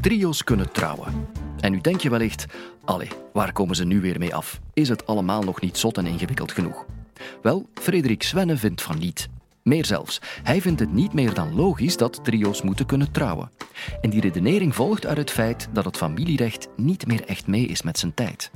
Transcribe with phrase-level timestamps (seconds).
[0.00, 1.26] trio's kunnen trouwen.
[1.60, 2.46] En nu denk je wellicht,
[2.84, 4.60] allee, waar komen ze nu weer mee af?
[4.74, 6.86] Is het allemaal nog niet zot en ingewikkeld genoeg?
[7.42, 9.28] Wel, Frederik Svenne vindt van niet.
[9.62, 13.50] Meer zelfs, hij vindt het niet meer dan logisch dat trio's moeten kunnen trouwen.
[14.00, 17.82] En die redenering volgt uit het feit dat het familierecht niet meer echt mee is
[17.82, 18.50] met zijn tijd.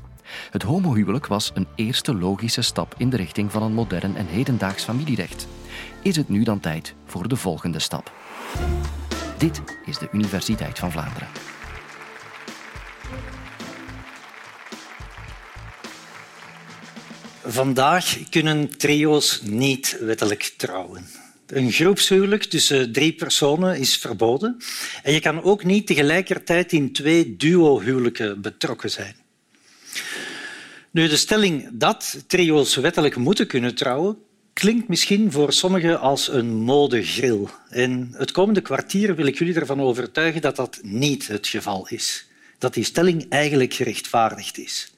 [0.50, 4.84] Het homohuwelijk was een eerste logische stap in de richting van een modern en hedendaags
[4.84, 5.48] familierecht.
[6.02, 8.12] Is het nu dan tijd voor de volgende stap?
[9.38, 11.28] Dit is de Universiteit van Vlaanderen.
[17.44, 21.06] Vandaag kunnen trio's niet wettelijk trouwen.
[21.46, 24.56] Een groepshuwelijk tussen drie personen is verboden
[25.02, 29.16] en je kan ook niet tegelijkertijd in twee duo-huwelijken betrokken zijn.
[30.90, 34.18] Nu, de stelling dat trio's wettelijk moeten kunnen trouwen
[34.58, 37.50] klinkt misschien voor sommigen als een modegril.
[37.68, 42.26] En het komende kwartier wil ik jullie ervan overtuigen dat dat niet het geval is.
[42.58, 44.92] Dat die stelling eigenlijk gerechtvaardigd is.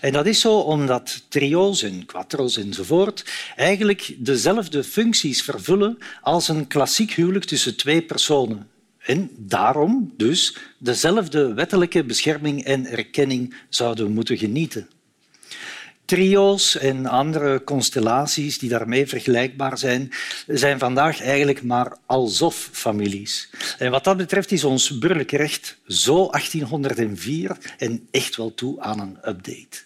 [0.00, 3.24] En dat is zo omdat trio's en quattro's enzovoort
[3.56, 8.68] eigenlijk dezelfde functies vervullen als een klassiek huwelijk tussen twee personen.
[8.98, 14.88] En daarom dus dezelfde wettelijke bescherming en erkenning zouden moeten genieten.
[16.04, 20.12] Trio's en andere constellaties die daarmee vergelijkbaar zijn,
[20.46, 23.50] zijn vandaag eigenlijk maar alsof-families.
[23.78, 29.00] En wat dat betreft is ons burgerlijk recht zo 1804 en echt wel toe aan
[29.00, 29.82] een update.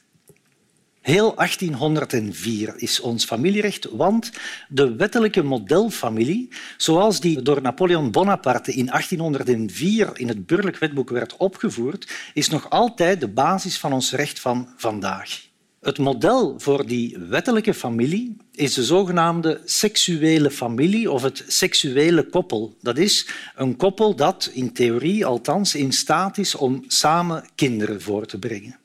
[1.00, 4.30] Heel 1804 is ons familierecht, want
[4.69, 11.36] de wettelijke modelfamilie, zoals die door Napoleon Bonaparte in 1804 in het burgerlijk wetboek werd
[11.36, 15.47] opgevoerd, is nog altijd de basis van ons recht van vandaag.
[15.80, 22.76] Het model voor die wettelijke familie is de zogenaamde seksuele familie of het seksuele koppel.
[22.80, 28.27] Dat is een koppel dat in theorie althans in staat is om samen kinderen voor
[28.27, 28.78] te brengen.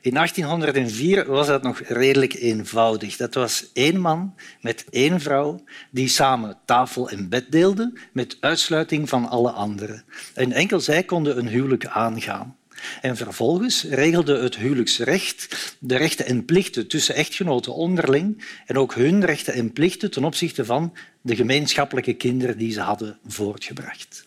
[0.00, 3.16] In 1804 was dat nog redelijk eenvoudig.
[3.16, 9.08] Dat was één man met één vrouw die samen tafel en bed deelden met uitsluiting
[9.08, 10.04] van alle anderen.
[10.34, 12.56] En enkel zij konden een huwelijk aangaan.
[13.00, 19.24] En vervolgens regelde het huwelijksrecht de rechten en plichten tussen echtgenoten onderling en ook hun
[19.24, 24.26] rechten en plichten ten opzichte van de gemeenschappelijke kinderen die ze hadden voortgebracht.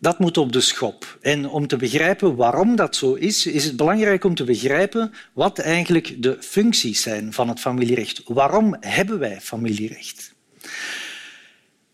[0.00, 1.18] Dat moet op de schop.
[1.20, 5.58] En om te begrijpen waarom dat zo is, is het belangrijk om te begrijpen wat
[5.58, 8.22] eigenlijk de functies zijn van het familierecht.
[8.26, 10.34] Waarom hebben wij familierecht?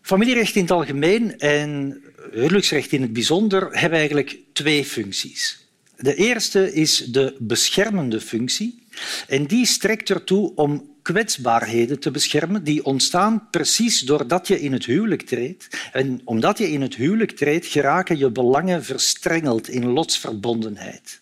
[0.05, 5.67] Familierecht in het algemeen en huwelijksrecht in het bijzonder hebben eigenlijk twee functies.
[5.97, 8.83] De eerste is de beschermende functie
[9.29, 14.85] en die strekt ertoe om kwetsbaarheden te beschermen die ontstaan precies doordat je in het
[14.85, 15.69] huwelijk treedt.
[15.93, 21.21] En omdat je in het huwelijk treedt, geraken je belangen verstrengeld in lotsverbondenheid.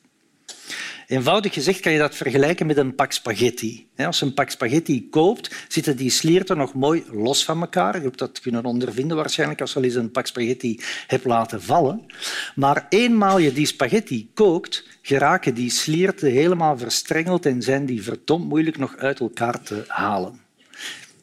[1.13, 3.87] Eenvoudig gezegd kan je dat vergelijken met een pak spaghetti.
[3.97, 7.97] Als je een pak spaghetti koopt, zitten die slierten nog mooi los van elkaar.
[7.97, 11.63] Je hebt dat kunnen ondervinden waarschijnlijk als je al eens een pak spaghetti hebt laten
[11.63, 12.07] vallen.
[12.55, 18.49] Maar eenmaal je die spaghetti kookt, geraken die slierten helemaal verstrengeld en zijn die verdomd
[18.49, 20.41] moeilijk nog uit elkaar te halen.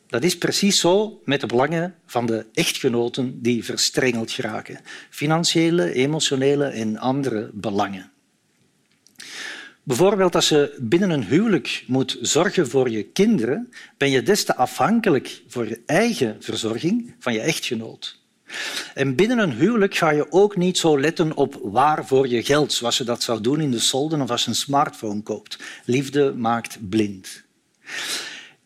[0.08, 4.80] Dat is precies zo met de belangen van de echtgenoten die verstrengeld geraken.
[5.10, 8.12] Financiële, emotionele en andere belangen.
[9.90, 14.56] Bijvoorbeeld als je binnen een huwelijk moet zorgen voor je kinderen, ben je des te
[14.56, 18.20] afhankelijk voor je eigen verzorging van je echtgenoot.
[18.94, 22.98] En binnen een huwelijk ga je ook niet zo letten op waarvoor je geld, zoals
[22.98, 25.58] je dat zou doen in de solden of als je een smartphone koopt.
[25.86, 27.44] Liefde maakt blind.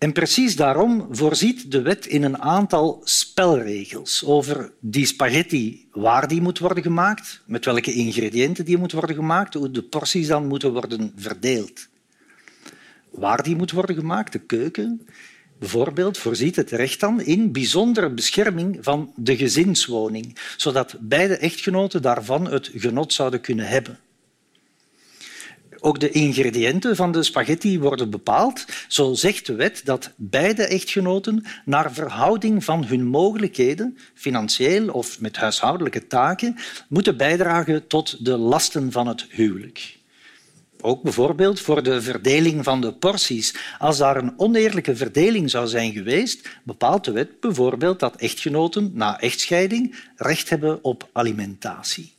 [0.03, 6.41] En precies daarom voorziet de wet in een aantal spelregels over die spaghetti, waar die
[6.41, 10.73] moet worden gemaakt, met welke ingrediënten die moet worden gemaakt, hoe de porties dan moeten
[10.73, 11.87] worden verdeeld.
[13.09, 15.07] Waar die moet worden gemaakt, de keuken,
[15.59, 22.51] bijvoorbeeld, voorziet het recht dan in bijzondere bescherming van de gezinswoning, zodat beide echtgenoten daarvan
[22.51, 23.99] het genot zouden kunnen hebben.
[25.85, 28.65] Ook de ingrediënten van de spaghetti worden bepaald.
[28.87, 35.37] Zo zegt de wet dat beide echtgenoten naar verhouding van hun mogelijkheden, financieel of met
[35.37, 36.55] huishoudelijke taken,
[36.89, 39.97] moeten bijdragen tot de lasten van het huwelijk.
[40.81, 43.55] Ook bijvoorbeeld voor de verdeling van de porties.
[43.79, 49.19] Als daar een oneerlijke verdeling zou zijn geweest, bepaalt de wet bijvoorbeeld dat echtgenoten na
[49.19, 52.12] echtscheiding recht hebben op alimentatie.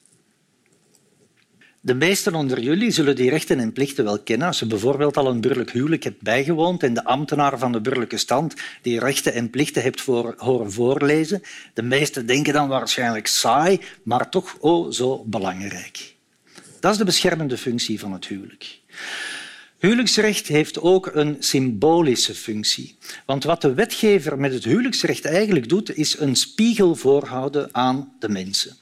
[1.84, 5.26] De meesten onder jullie zullen die rechten en plichten wel kennen als je bijvoorbeeld al
[5.26, 9.50] een burgerlijk huwelijk hebt bijgewoond en de ambtenaar van de burgerlijke stand die rechten en
[9.50, 11.42] plichten hebt voor, horen voorlezen.
[11.74, 16.14] De meesten denken dan waarschijnlijk saai, maar toch oh zo belangrijk.
[16.80, 18.80] Dat is de beschermende functie van het huwelijk.
[19.78, 22.96] Huwelijksrecht heeft ook een symbolische functie.
[23.26, 28.28] Want wat de wetgever met het huwelijksrecht eigenlijk doet, is een spiegel voorhouden aan de
[28.28, 28.76] mensen.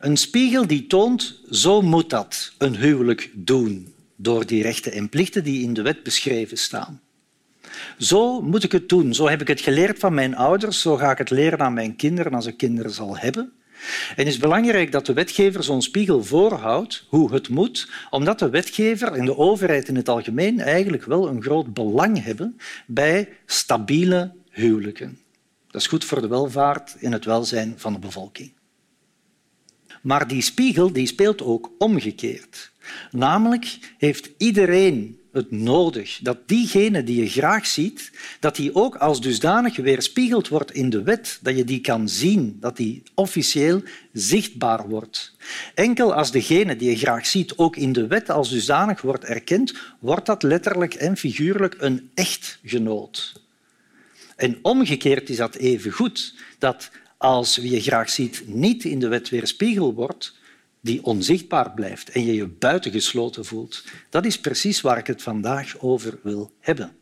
[0.00, 5.44] Een spiegel die toont, zo moet dat, een huwelijk doen, door die rechten en plichten
[5.44, 7.00] die in de wet beschreven staan.
[7.98, 9.14] Zo moet ik het doen.
[9.14, 10.80] Zo heb ik het geleerd van mijn ouders.
[10.80, 13.52] Zo ga ik het leren aan mijn kinderen als ik kinderen zal hebben.
[14.08, 18.50] En het is belangrijk dat de wetgever zo'n spiegel voorhoudt hoe het moet, omdat de
[18.50, 22.56] wetgever en de overheid in het algemeen eigenlijk wel een groot belang hebben
[22.86, 25.18] bij stabiele huwelijken.
[25.70, 28.52] Dat is goed voor de welvaart en het welzijn van de bevolking.
[30.08, 32.70] Maar die spiegel die speelt ook omgekeerd.
[33.10, 38.10] Namelijk heeft iedereen het nodig dat diegene die je graag ziet,
[38.40, 42.56] dat die ook als dusdanig weerspiegeld wordt in de wet, dat je die kan zien,
[42.60, 43.82] dat die officieel
[44.12, 45.34] zichtbaar wordt.
[45.74, 49.74] Enkel als degene die je graag ziet ook in de wet als dusdanig wordt erkend,
[49.98, 53.42] wordt dat letterlijk en figuurlijk een echtgenoot.
[54.36, 59.08] En omgekeerd is dat even goed, dat als wie je graag ziet niet in de
[59.08, 60.36] wet weerspiegeld wordt,
[60.80, 63.84] die onzichtbaar blijft en je je buitengesloten voelt.
[64.10, 66.96] Dat is precies waar ik het vandaag over wil hebben.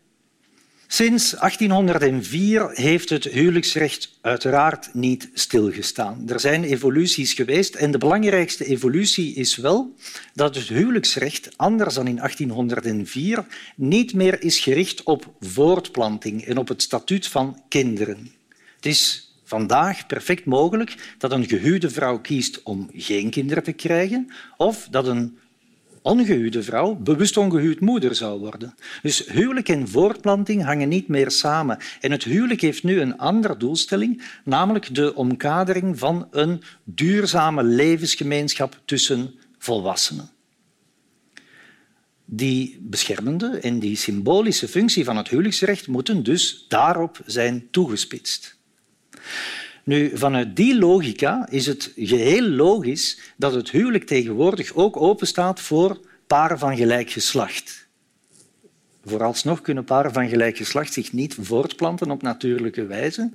[0.89, 6.29] Sinds 1804 heeft het huwelijksrecht uiteraard niet stilgestaan.
[6.29, 9.95] Er zijn evoluties geweest en de belangrijkste evolutie is wel
[10.35, 13.47] dat het huwelijksrecht, anders dan in 1804,
[13.77, 18.31] niet meer is gericht op voortplanting en op het statuut van kinderen.
[18.77, 24.33] Het is vandaag perfect mogelijk dat een gehuwde vrouw kiest om geen kinderen te krijgen
[24.57, 25.39] of dat een
[26.03, 28.75] ongehuwde vrouw bewust ongehuwd moeder zou worden.
[29.03, 31.79] Dus huwelijk en voortplanting hangen niet meer samen.
[32.01, 38.81] En het huwelijk heeft nu een andere doelstelling, namelijk de omkadering van een duurzame levensgemeenschap
[38.85, 40.31] tussen volwassenen.
[42.25, 48.57] Die beschermende en die symbolische functie van het huwelijksrecht moeten dus daarop zijn toegespitst.
[49.85, 56.01] Nu, vanuit die logica is het geheel logisch dat het huwelijk tegenwoordig ook openstaat voor
[56.27, 57.87] paren van gelijk geslacht.
[59.05, 63.31] Vooralsnog kunnen paren van gelijk geslacht zich niet voortplanten op natuurlijke wijze,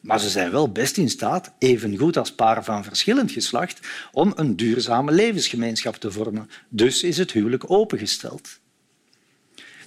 [0.00, 3.80] maar ze zijn wel best in staat, evengoed als paren van verschillend geslacht,
[4.12, 6.50] om een duurzame levensgemeenschap te vormen.
[6.68, 8.58] Dus is het huwelijk opengesteld.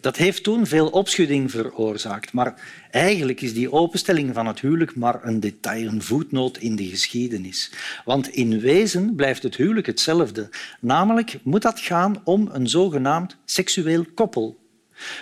[0.01, 2.33] Dat heeft toen veel opschudding veroorzaakt.
[2.33, 2.61] Maar
[2.91, 7.71] eigenlijk is die openstelling van het huwelijk maar een detail, een voetnoot in de geschiedenis.
[8.05, 10.49] Want in wezen blijft het huwelijk hetzelfde.
[10.79, 14.59] Namelijk moet dat gaan om een zogenaamd seksueel koppel.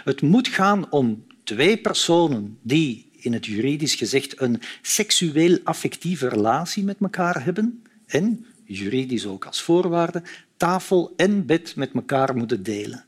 [0.03, 6.97] Het moet gaan om twee personen die in het juridisch gezegd een seksueel-affectieve relatie met
[7.01, 10.23] elkaar hebben en, juridisch ook als voorwaarde,
[10.57, 13.06] tafel en bed met elkaar moeten delen.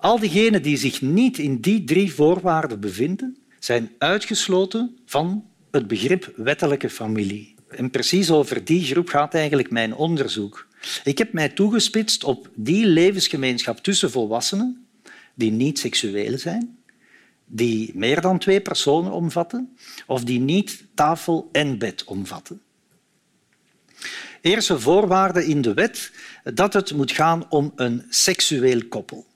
[0.00, 6.32] Al diegenen die zich niet in die drie voorwaarden bevinden, zijn uitgesloten van het begrip
[6.36, 7.54] wettelijke familie.
[7.68, 10.66] En precies over die groep gaat eigenlijk mijn onderzoek.
[11.04, 14.86] Ik heb mij toegespitst op die levensgemeenschap tussen volwassenen
[15.34, 16.78] die niet seksueel zijn,
[17.46, 22.60] die meer dan twee personen omvatten of die niet tafel en bed omvatten.
[24.40, 26.12] Eerste voorwaarde in de wet
[26.54, 29.26] dat het moet gaan om een seksueel koppel.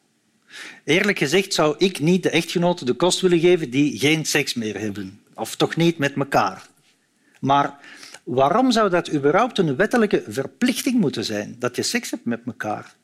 [0.85, 4.79] Eerlijk gezegd zou ik niet de echtgenoten de kost willen geven die geen seks meer
[4.79, 5.21] hebben.
[5.35, 6.67] Of toch niet met elkaar.
[7.41, 7.79] Maar
[8.25, 12.95] waarom zou dat überhaupt een wettelijke verplichting moeten zijn, dat je seks hebt met elkaar?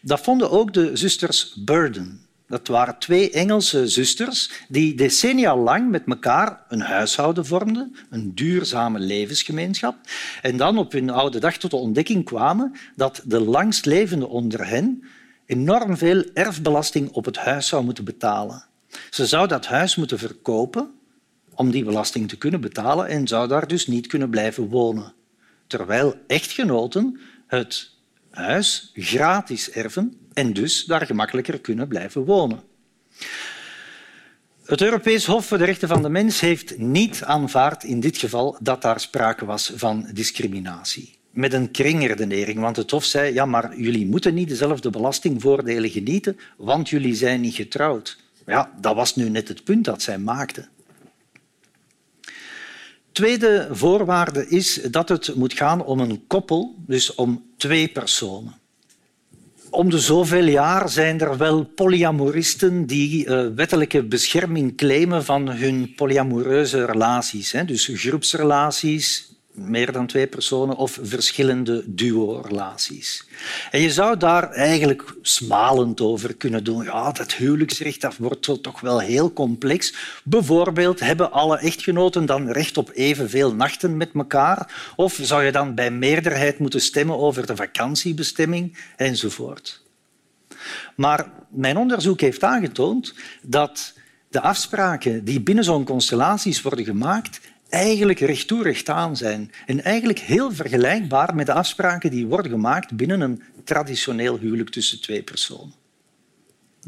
[0.00, 2.26] Dat vonden ook de zusters Burden.
[2.48, 8.98] Dat waren twee Engelse zusters die decennia lang met elkaar een huishouden vormden, een duurzame
[8.98, 9.96] levensgemeenschap,
[10.42, 15.04] en dan op hun oude dag tot de ontdekking kwamen dat de langstlevende onder hen
[15.46, 18.64] enorm veel erfbelasting op het huis zou moeten betalen.
[19.10, 20.94] Ze zou dat huis moeten verkopen
[21.54, 25.14] om die belasting te kunnen betalen en zou daar dus niet kunnen blijven wonen.
[25.66, 27.90] Terwijl echtgenoten het
[28.30, 32.62] huis gratis erven en dus daar gemakkelijker kunnen blijven wonen.
[34.64, 38.58] Het Europees Hof voor de Rechten van de Mens heeft niet aanvaard in dit geval
[38.60, 42.58] dat daar sprake was van discriminatie met een kringredenering.
[42.58, 47.40] Want het Hof zei, ja, maar jullie moeten niet dezelfde belastingvoordelen genieten, want jullie zijn
[47.40, 48.18] niet getrouwd.
[48.46, 50.68] Ja, dat was nu net het punt dat zij maakte.
[53.12, 58.54] Tweede voorwaarde is dat het moet gaan om een koppel, dus om twee personen.
[59.70, 65.94] Om de zoveel jaar zijn er wel polyamoristen die uh, wettelijke bescherming claimen van hun
[65.94, 67.54] polyamoreuze relaties.
[67.66, 73.26] Dus groepsrelaties, meer dan twee personen of verschillende duo-relaties.
[73.70, 76.84] En je zou daar eigenlijk smalend over kunnen doen.
[76.84, 79.94] Ja, dat huwelijksrecht wordt toch wel heel complex.
[80.24, 84.92] Bijvoorbeeld, hebben alle echtgenoten dan recht op evenveel nachten met elkaar?
[84.96, 89.84] Of zou je dan bij meerderheid moeten stemmen over de vakantiebestemming enzovoort?
[90.96, 93.94] Maar mijn onderzoek heeft aangetoond dat
[94.28, 99.50] de afspraken die binnen zo'n constellaties worden gemaakt eigenlijk recht toe recht aan zijn.
[99.66, 105.00] En eigenlijk heel vergelijkbaar met de afspraken die worden gemaakt binnen een traditioneel huwelijk tussen
[105.00, 105.74] twee personen.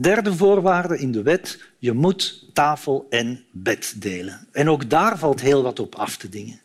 [0.01, 4.47] Derde voorwaarde in de wet, je moet tafel en bed delen.
[4.53, 6.61] En ook daar valt heel wat op af te dingen.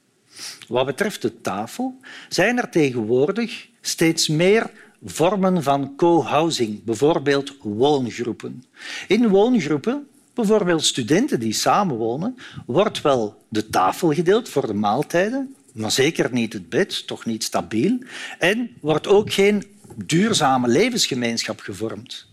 [0.68, 4.72] Wat betreft de tafel zijn er tegenwoordig steeds meer
[5.04, 8.64] vormen van co-housing, bijvoorbeeld woongroepen.
[9.08, 15.92] In woongroepen bijvoorbeeld studenten die samenwonen, wordt wel de tafel gedeeld voor de maaltijden, maar
[15.92, 17.98] zeker niet het bed, toch niet stabiel.
[18.40, 19.64] En wordt ook geen
[20.06, 22.28] duurzame levensgemeenschap gevormd.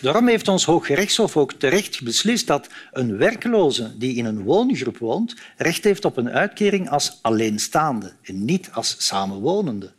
[0.00, 5.34] Daarom heeft ons Hooggerechtshof ook terecht beslist dat een werkloze die in een woongroep woont
[5.56, 9.92] recht heeft op een uitkering als alleenstaande en niet als samenwonende.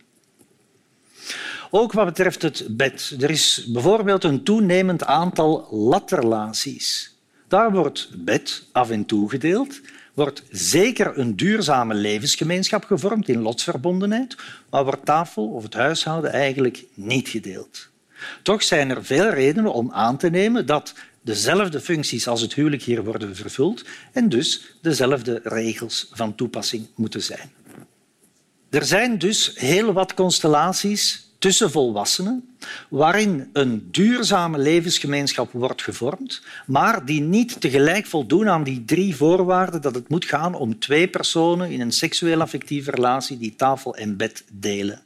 [1.71, 3.15] Ook wat betreft het bed.
[3.19, 7.17] Er is bijvoorbeeld een toenemend aantal latrelaties.
[7.49, 9.81] Daar wordt bed af en toe gedeeld,
[10.13, 14.37] wordt zeker een duurzame levensgemeenschap gevormd in lotsverbondenheid,
[14.69, 17.89] maar wordt tafel of het huishouden eigenlijk niet gedeeld.
[18.43, 22.81] Toch zijn er veel redenen om aan te nemen dat dezelfde functies als het huwelijk
[22.81, 27.51] hier worden vervuld en dus dezelfde regels van toepassing moeten zijn.
[28.69, 32.55] Er zijn dus heel wat constellaties tussen volwassenen,
[32.89, 39.81] waarin een duurzame levensgemeenschap wordt gevormd, maar die niet tegelijk voldoen aan die drie voorwaarden
[39.81, 44.17] dat het moet gaan om twee personen in een seksueel affectieve relatie die tafel en
[44.17, 45.01] bed delen.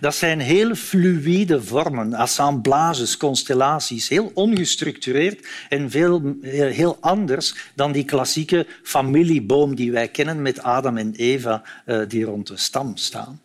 [0.00, 8.04] Dat zijn heel fluïde vormen, assemblages, constellaties, heel ongestructureerd en veel, heel anders dan die
[8.04, 13.40] klassieke familieboom die wij kennen met Adam en Eva eh, die rond de stam staan.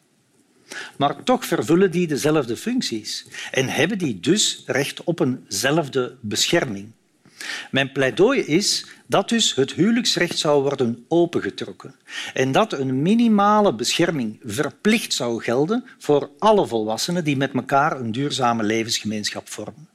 [0.98, 6.92] Maar toch vervullen die dezelfde functies en hebben die dus recht op eenzelfde bescherming.
[7.72, 11.96] Mijn pleidooi is dat dus het huwelijksrecht zou worden opengetrokken
[12.34, 18.12] en dat een minimale bescherming verplicht zou gelden voor alle volwassenen die met elkaar een
[18.12, 19.90] duurzame levensgemeenschap vormen.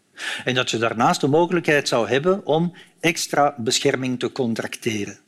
[0.44, 5.18] En dat je daarnaast de mogelijkheid zou hebben om extra bescherming te contracteren.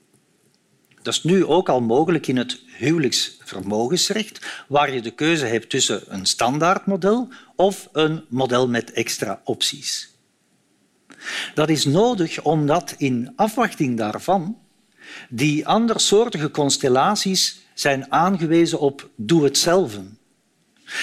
[1.04, 6.02] Dat is nu ook al mogelijk in het huwelijksvermogensrecht, waar je de keuze hebt tussen
[6.06, 10.12] een standaardmodel of een model met extra opties.
[11.54, 14.58] Dat is nodig omdat in afwachting daarvan
[15.28, 20.18] die andersoortige constellaties zijn aangewezen op doe-het-zelven.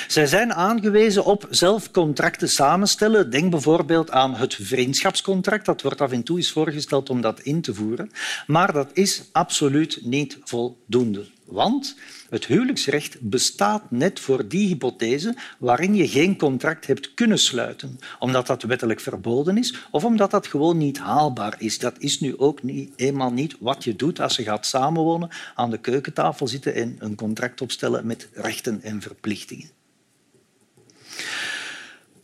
[0.07, 3.29] Zij zijn aangewezen op zelf contracten samenstellen.
[3.29, 5.65] Denk bijvoorbeeld aan het vriendschapscontract.
[5.65, 8.11] Dat wordt af en toe eens voorgesteld om dat in te voeren.
[8.47, 11.25] Maar dat is absoluut niet voldoende.
[11.51, 11.95] Want
[12.29, 18.47] het huwelijksrecht bestaat net voor die hypothese waarin je geen contract hebt kunnen sluiten, omdat
[18.47, 21.79] dat wettelijk verboden is of omdat dat gewoon niet haalbaar is.
[21.79, 25.69] Dat is nu ook niet, eenmaal niet wat je doet als je gaat samenwonen, aan
[25.69, 29.80] de keukentafel zitten en een contract opstellen met rechten en verplichtingen.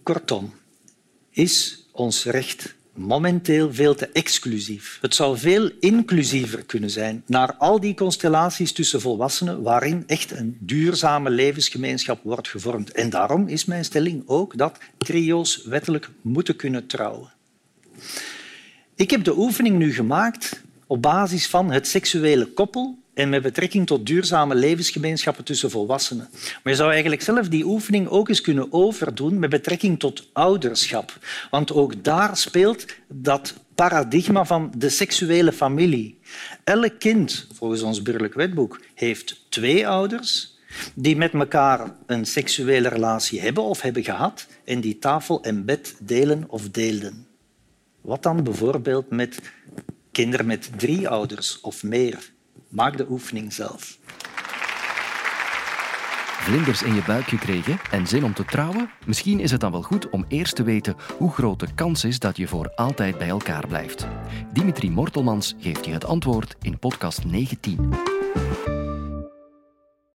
[0.07, 0.53] Kortom,
[1.29, 4.97] is ons recht momenteel veel te exclusief.
[5.01, 10.57] Het zou veel inclusiever kunnen zijn naar al die constellaties tussen volwassenen waarin echt een
[10.59, 12.91] duurzame levensgemeenschap wordt gevormd.
[12.91, 17.33] En daarom is mijn stelling ook dat trio's wettelijk moeten kunnen trouwen.
[18.95, 23.87] Ik heb de oefening nu gemaakt op basis van het seksuele koppel en met betrekking
[23.87, 26.29] tot duurzame levensgemeenschappen tussen volwassenen.
[26.63, 31.17] Maar je zou eigenlijk zelf die oefening ook eens kunnen overdoen met betrekking tot ouderschap.
[31.51, 36.19] Want ook daar speelt dat paradigma van de seksuele familie.
[36.63, 40.55] Elk kind, volgens ons burgerlijk wetboek, heeft twee ouders
[40.93, 45.95] die met elkaar een seksuele relatie hebben of hebben gehad en die tafel en bed
[45.99, 47.27] delen of deelden.
[48.01, 49.39] Wat dan bijvoorbeeld met
[50.11, 52.35] kinderen met drie ouders of meer?
[52.69, 53.97] Maak de oefening zelf.
[56.47, 58.89] Vlinders in je buik gekregen en zin om te trouwen?
[59.05, 62.19] Misschien is het dan wel goed om eerst te weten hoe groot de kans is
[62.19, 64.07] dat je voor altijd bij elkaar blijft.
[64.53, 68.16] Dimitri Mortelmans geeft je het antwoord in podcast 19.